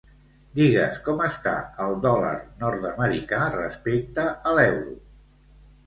[0.59, 1.53] Digues com està
[1.85, 2.33] el dòlar
[2.65, 5.03] nord-americà respecte a l'euro?